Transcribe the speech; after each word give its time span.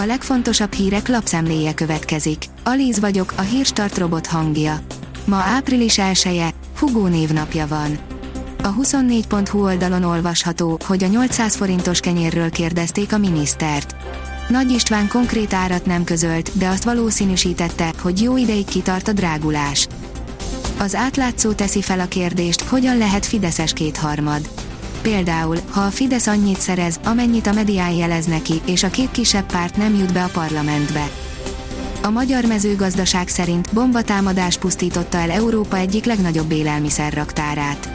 A 0.00 0.06
legfontosabb 0.06 0.72
hírek 0.72 1.08
lapszemléje 1.08 1.74
következik. 1.74 2.44
Alíz 2.64 3.00
vagyok, 3.00 3.32
a 3.36 3.40
hírstart 3.40 3.98
robot 3.98 4.26
hangja. 4.26 4.80
Ma 5.24 5.36
április 5.36 5.98
1 5.98 6.54
Hugó 6.78 7.06
névnapja 7.06 7.66
van. 7.66 7.98
A 8.62 8.74
24.hu 8.74 9.62
oldalon 9.62 10.02
olvasható, 10.02 10.78
hogy 10.86 11.04
a 11.04 11.06
800 11.06 11.56
forintos 11.56 12.00
kenyérről 12.00 12.50
kérdezték 12.50 13.12
a 13.12 13.18
minisztert. 13.18 13.94
Nagy 14.48 14.70
István 14.70 15.08
konkrét 15.08 15.52
árat 15.52 15.86
nem 15.86 16.04
közölt, 16.04 16.58
de 16.58 16.68
azt 16.68 16.84
valószínűsítette, 16.84 17.92
hogy 18.02 18.22
jó 18.22 18.36
ideig 18.36 18.64
kitart 18.64 19.08
a 19.08 19.12
drágulás. 19.12 19.88
Az 20.78 20.94
átlátszó 20.94 21.52
teszi 21.52 21.82
fel 21.82 22.00
a 22.00 22.08
kérdést, 22.08 22.60
hogyan 22.60 22.98
lehet 22.98 23.26
Fideszes 23.26 23.72
kétharmad. 23.72 24.48
Például, 25.02 25.56
ha 25.70 25.80
a 25.80 25.90
Fidesz 25.90 26.26
annyit 26.26 26.60
szerez, 26.60 27.00
amennyit 27.04 27.46
a 27.46 27.52
medián 27.52 27.92
jelez 27.92 28.26
neki, 28.26 28.60
és 28.66 28.82
a 28.82 28.90
két 28.90 29.10
kisebb 29.10 29.46
párt 29.46 29.76
nem 29.76 29.94
jut 29.94 30.12
be 30.12 30.22
a 30.24 30.30
parlamentbe. 30.32 31.10
A 32.02 32.10
magyar 32.10 32.44
mezőgazdaság 32.44 33.28
szerint 33.28 33.72
bombatámadás 33.72 34.58
pusztította 34.58 35.18
el 35.18 35.30
Európa 35.30 35.76
egyik 35.76 36.04
legnagyobb 36.04 36.50
élelmiszerraktárát. 36.50 37.88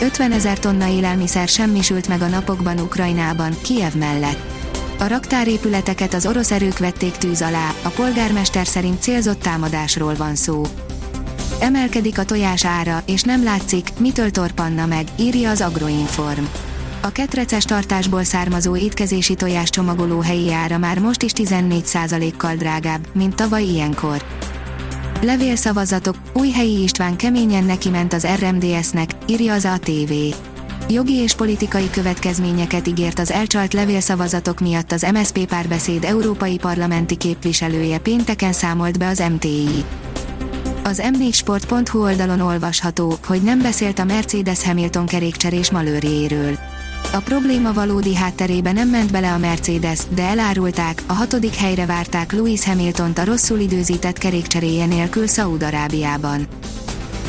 50 0.00 0.32
ezer 0.32 0.58
tonna 0.58 0.88
élelmiszer 0.88 1.48
semmisült 1.48 2.08
meg 2.08 2.22
a 2.22 2.26
napokban 2.26 2.78
Ukrajnában, 2.78 3.56
Kiev 3.62 3.94
mellett. 3.94 4.38
A 4.98 5.06
raktárépületeket 5.06 6.14
az 6.14 6.26
orosz 6.26 6.50
erők 6.50 6.78
vették 6.78 7.12
tűz 7.16 7.42
alá, 7.42 7.74
a 7.82 7.88
polgármester 7.88 8.66
szerint 8.66 9.02
célzott 9.02 9.40
támadásról 9.40 10.14
van 10.14 10.34
szó. 10.34 10.62
Emelkedik 11.60 12.18
a 12.18 12.24
tojás 12.24 12.64
ára, 12.64 13.02
és 13.06 13.22
nem 13.22 13.44
látszik, 13.44 13.90
mitől 13.98 14.30
torpanna 14.30 14.86
meg, 14.86 15.06
írja 15.18 15.50
az 15.50 15.60
Agroinform. 15.60 16.44
A 17.00 17.08
ketreces 17.08 17.64
tartásból 17.64 18.24
származó 18.24 18.76
étkezési 18.76 19.34
tojás 19.34 19.70
csomagoló 19.70 20.20
helyi 20.20 20.52
ára 20.52 20.78
már 20.78 20.98
most 20.98 21.22
is 21.22 21.32
14%-kal 21.34 22.54
drágább, 22.54 23.06
mint 23.12 23.34
tavaly 23.34 23.62
ilyenkor. 23.62 24.24
Levélszavazatok, 25.22 26.16
új 26.32 26.50
helyi 26.50 26.82
István 26.82 27.16
keményen 27.16 27.64
neki 27.64 27.88
ment 27.88 28.12
az 28.12 28.26
RMDS-nek, 28.38 29.10
írja 29.26 29.52
az 29.52 29.64
ATV. 29.64 30.12
Jogi 30.88 31.14
és 31.14 31.34
politikai 31.34 31.90
következményeket 31.90 32.86
ígért 32.86 33.18
az 33.18 33.30
elcsalt 33.30 33.72
levélszavazatok 33.72 34.60
miatt 34.60 34.92
az 34.92 35.06
MSZP 35.12 35.46
párbeszéd 35.46 36.04
európai 36.04 36.58
parlamenti 36.58 37.16
képviselője 37.16 37.98
pénteken 37.98 38.52
számolt 38.52 38.98
be 38.98 39.06
az 39.06 39.22
MTI. 39.32 39.84
Az 40.86 41.02
m4sport.hu 41.04 42.02
oldalon 42.02 42.40
olvasható, 42.40 43.18
hogy 43.26 43.42
nem 43.42 43.62
beszélt 43.62 43.98
a 43.98 44.04
Mercedes 44.04 44.64
Hamilton 44.64 45.06
kerékcserés 45.06 45.70
malőrjéről. 45.70 46.58
A 47.12 47.18
probléma 47.18 47.72
valódi 47.72 48.14
hátterébe 48.14 48.72
nem 48.72 48.88
ment 48.88 49.10
bele 49.10 49.32
a 49.32 49.38
Mercedes, 49.38 49.98
de 50.08 50.22
elárulták, 50.22 51.02
a 51.06 51.12
hatodik 51.12 51.54
helyre 51.54 51.86
várták 51.86 52.32
Lewis 52.32 52.64
Hamiltont 52.64 53.18
a 53.18 53.24
rosszul 53.24 53.58
időzített 53.58 54.18
kerékcseréje 54.18 54.86
nélkül 54.86 55.26
Szaúd-Arábiában. 55.26 56.46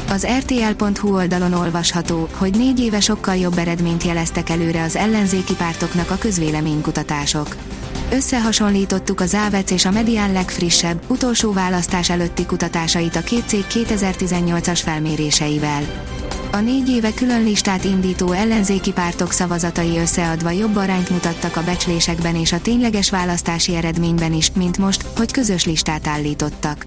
Az 0.09 0.27
RTL.hu 0.37 1.15
oldalon 1.15 1.53
olvasható, 1.53 2.27
hogy 2.37 2.57
négy 2.57 2.79
éve 2.79 2.99
sokkal 2.99 3.35
jobb 3.35 3.57
eredményt 3.57 4.03
jeleztek 4.03 4.49
előre 4.49 4.83
az 4.83 4.95
ellenzéki 4.95 5.53
pártoknak 5.53 6.11
a 6.11 6.17
közvéleménykutatások. 6.17 7.55
Összehasonlítottuk 8.11 9.19
az 9.19 9.29
Závec 9.29 9.71
és 9.71 9.85
a 9.85 9.91
Medián 9.91 10.31
legfrissebb, 10.31 11.01
utolsó 11.07 11.51
választás 11.53 12.09
előtti 12.09 12.45
kutatásait 12.45 13.15
a 13.15 13.21
két 13.21 13.47
cég 13.47 13.65
2018-as 13.69 14.79
felméréseivel. 14.83 15.83
A 16.51 16.57
négy 16.57 16.89
éve 16.89 17.13
külön 17.13 17.43
listát 17.43 17.83
indító 17.83 18.31
ellenzéki 18.31 18.91
pártok 18.91 19.31
szavazatai 19.31 19.97
összeadva 19.97 20.51
jobb 20.51 20.75
arányt 20.75 21.09
mutattak 21.09 21.55
a 21.55 21.63
becslésekben 21.63 22.35
és 22.35 22.51
a 22.51 22.61
tényleges 22.61 23.09
választási 23.09 23.75
eredményben 23.75 24.33
is, 24.33 24.51
mint 24.51 24.77
most, 24.77 25.05
hogy 25.15 25.31
közös 25.31 25.65
listát 25.65 26.07
állítottak. 26.07 26.85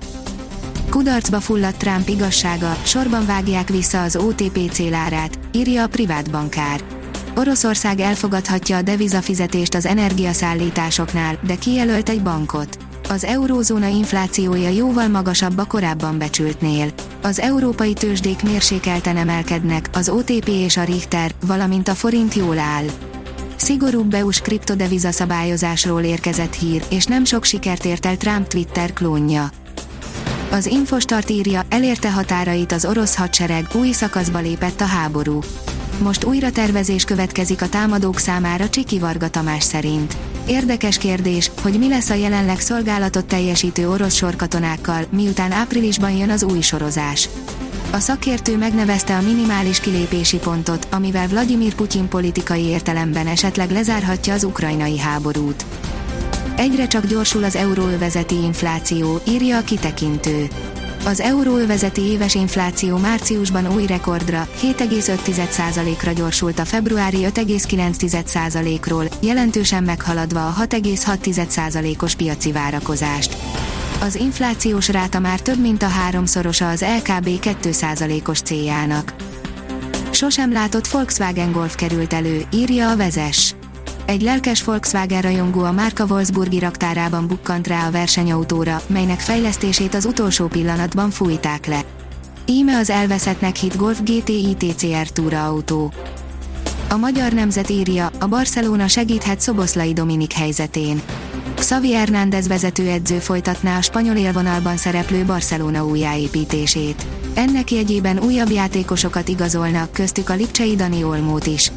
Kudarcba 0.91 1.41
fulladt 1.41 1.79
Trump 1.79 2.09
igazsága, 2.09 2.77
sorban 2.85 3.27
vágják 3.27 3.69
vissza 3.69 4.03
az 4.03 4.17
OTP 4.17 4.71
célárát, 4.73 5.39
írja 5.53 5.83
a 5.83 5.89
privát 5.89 6.31
bankár. 6.31 7.00
Oroszország 7.37 8.01
elfogadhatja 8.01 8.77
a 8.77 8.83
devizafizetést 8.83 9.75
az 9.75 9.87
energiaszállításoknál, 9.87 11.39
de 11.47 11.55
kijelölt 11.55 12.09
egy 12.09 12.23
bankot. 12.23 12.79
Az 13.09 13.25
eurózóna 13.25 13.87
inflációja 13.87 14.69
jóval 14.69 15.09
magasabb 15.09 15.59
a 15.59 15.65
korábban 15.65 16.19
becsültnél. 16.19 16.89
Az 17.23 17.41
európai 17.41 17.93
tőzsdék 17.93 18.43
mérsékelten 18.43 19.17
emelkednek, 19.17 19.91
az 19.93 20.09
OTP 20.09 20.49
és 20.49 20.77
a 20.77 20.85
Richter, 20.85 21.31
valamint 21.47 21.89
a 21.89 21.95
forint 21.95 22.35
jól 22.35 22.59
áll. 22.59 22.85
Szigorúbb 23.57 24.15
EU-s 24.15 24.41
kriptodeviza 24.41 25.11
szabályozásról 25.11 26.03
érkezett 26.03 26.55
hír, 26.55 26.83
és 26.89 27.05
nem 27.05 27.25
sok 27.25 27.45
sikert 27.45 27.85
ért 27.85 28.07
el 28.07 28.17
Trump 28.17 28.47
Twitter 28.49 28.93
klónja. 28.93 29.51
Az 30.51 30.67
Infostart 30.67 31.31
írja, 31.31 31.63
elérte 31.69 32.13
határait 32.13 32.73
az 32.73 32.85
orosz 32.85 33.17
hadsereg, 33.17 33.67
új 33.73 33.91
szakaszba 33.93 34.39
lépett 34.39 34.81
a 34.81 34.85
háború. 34.85 35.41
Most 36.01 36.25
újra 36.25 36.51
tervezés 36.51 37.05
következik 37.05 37.63
a 37.63 37.69
támadók 37.69 38.19
számára 38.19 38.69
Csiki 38.69 38.99
Varga 38.99 39.29
Tamás 39.29 39.63
szerint. 39.63 40.17
Érdekes 40.47 40.99
kérdés, 40.99 41.51
hogy 41.63 41.79
mi 41.79 41.89
lesz 41.89 42.11
a 42.11 42.15
jelenleg 42.15 42.61
szolgálatot 42.61 43.25
teljesítő 43.25 43.89
orosz 43.89 44.15
sorkatonákkal, 44.15 45.05
miután 45.11 45.53
áprilisban 45.53 46.11
jön 46.11 46.31
az 46.31 46.43
új 46.43 46.61
sorozás. 46.61 47.29
A 47.93 47.99
szakértő 47.99 48.57
megnevezte 48.57 49.17
a 49.17 49.21
minimális 49.21 49.81
kilépési 49.81 50.37
pontot, 50.37 50.87
amivel 50.91 51.29
Vladimir 51.29 51.75
Putyin 51.75 52.09
politikai 52.09 52.63
értelemben 52.63 53.27
esetleg 53.27 53.71
lezárhatja 53.71 54.35
az 54.35 54.45
ukrajnai 54.45 54.99
háborút. 54.99 55.65
Egyre 56.57 56.87
csak 56.87 57.07
gyorsul 57.07 57.45
az 57.45 57.57
euróövezeti 57.57 58.35
infláció, 58.35 59.21
írja 59.29 59.59
a 59.59 59.63
kitekintő. 59.63 60.49
Az 61.05 61.21
euróövezeti 61.21 62.01
éves 62.01 62.35
infláció 62.35 62.97
márciusban 62.97 63.75
új 63.75 63.87
rekordra, 63.87 64.49
7,5%-ra 64.63 66.13
gyorsult 66.13 66.59
a 66.59 66.65
februári 66.65 67.19
5,9%-ról, 67.19 69.05
jelentősen 69.21 69.83
meghaladva 69.83 70.47
a 70.47 70.55
6,6%-os 70.59 72.15
piaci 72.15 72.53
várakozást. 72.53 73.37
Az 74.01 74.15
inflációs 74.15 74.89
ráta 74.89 75.19
már 75.19 75.41
több 75.41 75.61
mint 75.61 75.83
a 75.83 75.89
háromszorosa 75.89 76.69
az 76.69 76.85
LKB 76.99 77.29
2%-os 77.43 78.41
céljának. 78.41 79.15
Sosem 80.11 80.53
látott 80.53 80.87
Volkswagen 80.87 81.53
Golf 81.53 81.75
került 81.75 82.13
elő, 82.13 82.43
írja 82.53 82.91
a 82.91 82.97
vezes 82.97 83.55
egy 84.11 84.23
lelkes 84.23 84.65
Volkswagen 84.65 85.23
rajongó 85.23 85.63
a 85.63 85.73
márka 85.73 86.05
Wolfsburgi 86.05 86.59
raktárában 86.59 87.27
bukkant 87.27 87.67
rá 87.67 87.87
a 87.87 87.91
versenyautóra, 87.91 88.83
melynek 88.87 89.21
fejlesztését 89.21 89.95
az 89.95 90.05
utolsó 90.05 90.47
pillanatban 90.47 91.11
fújták 91.11 91.67
le. 91.67 91.85
Íme 92.47 92.77
az 92.77 92.91
elveszettnek 92.91 93.57
hit 93.57 93.77
Golf 93.77 94.01
GTI 94.03 94.55
TCR 94.59 95.09
túra 95.09 95.45
autó. 95.45 95.93
A 96.89 96.97
magyar 96.97 97.33
nemzet 97.33 97.71
írja, 97.71 98.11
a 98.21 98.27
Barcelona 98.27 98.89
segíthet 98.89 99.41
Szoboszlai 99.41 99.93
Dominik 99.93 100.33
helyzetén. 100.33 101.03
Xavi 101.55 101.93
Hernández 101.93 102.49
vezetőedző 102.49 103.19
folytatná 103.19 103.79
a 103.79 103.83
spanyol 103.83 104.17
élvonalban 104.17 104.77
szereplő 104.77 105.25
Barcelona 105.25 105.85
újjáépítését. 105.85 107.07
Ennek 107.35 107.71
jegyében 107.71 108.19
újabb 108.19 108.51
játékosokat 108.51 109.29
igazolnak, 109.29 109.93
köztük 109.93 110.29
a 110.29 110.35
Lipcsei 110.35 110.77
Dani 110.77 111.05
Olmót 111.05 111.47
is. 111.47 111.73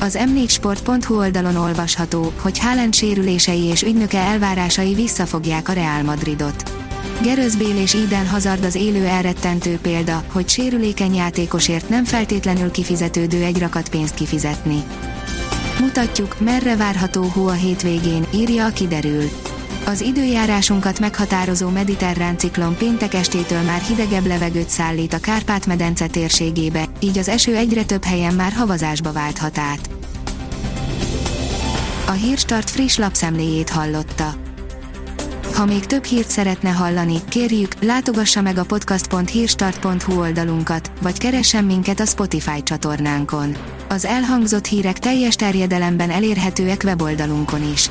Az 0.00 0.18
m4sport.hu 0.20 1.16
oldalon 1.16 1.56
olvasható, 1.56 2.32
hogy 2.40 2.58
Haaland 2.58 2.94
sérülései 2.94 3.62
és 3.62 3.82
ügynöke 3.82 4.18
elvárásai 4.18 4.94
visszafogják 4.94 5.68
a 5.68 5.72
Real 5.72 6.02
Madridot. 6.02 6.72
Gerőz 7.22 7.56
Bél 7.56 7.76
és 7.76 7.94
Eden 7.94 8.26
Hazard 8.26 8.64
az 8.64 8.74
élő 8.74 9.04
elrettentő 9.04 9.78
példa, 9.82 10.24
hogy 10.32 10.48
sérülékeny 10.48 11.14
játékosért 11.14 11.88
nem 11.88 12.04
feltétlenül 12.04 12.70
kifizetődő 12.70 13.42
egy 13.42 13.58
rakat 13.58 13.88
pénzt 13.88 14.14
kifizetni. 14.14 14.82
Mutatjuk, 15.80 16.40
merre 16.40 16.76
várható 16.76 17.22
hó 17.22 17.46
a 17.46 17.52
hétvégén, 17.52 18.26
írja 18.34 18.64
a 18.66 18.70
kiderül. 18.70 19.30
Az 19.88 20.00
időjárásunkat 20.00 21.00
meghatározó 21.00 21.68
mediterrán 21.68 22.38
ciklon 22.38 22.76
péntek 22.76 23.14
estétől 23.14 23.62
már 23.62 23.80
hidegebb 23.80 24.26
levegőt 24.26 24.68
szállít 24.68 25.12
a 25.12 25.18
Kárpát-medence 25.18 26.06
térségébe, 26.06 26.84
így 27.00 27.18
az 27.18 27.28
eső 27.28 27.56
egyre 27.56 27.84
több 27.84 28.04
helyen 28.04 28.34
már 28.34 28.52
havazásba 28.52 29.12
válthat 29.12 29.58
át. 29.58 29.90
A 32.06 32.10
Hírstart 32.10 32.70
friss 32.70 32.96
lapszemléjét 32.96 33.70
hallotta. 33.70 34.34
Ha 35.54 35.64
még 35.64 35.86
több 35.86 36.04
hírt 36.04 36.30
szeretne 36.30 36.70
hallani, 36.70 37.16
kérjük, 37.28 37.72
látogassa 37.80 38.40
meg 38.40 38.58
a 38.58 38.64
podcast.hírstart.hu 38.64 40.18
oldalunkat, 40.18 40.90
vagy 41.02 41.18
keressen 41.18 41.64
minket 41.64 42.00
a 42.00 42.06
Spotify 42.06 42.62
csatornánkon. 42.62 43.56
Az 43.88 44.04
elhangzott 44.04 44.66
hírek 44.66 44.98
teljes 44.98 45.34
terjedelemben 45.34 46.10
elérhetőek 46.10 46.82
weboldalunkon 46.84 47.72
is. 47.72 47.90